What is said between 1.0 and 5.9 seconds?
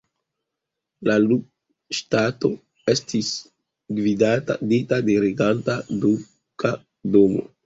La Lu-ŝtato estis gvidita de reganta